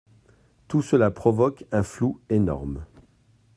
[0.67, 2.83] Tout cela provoque un flou énorme.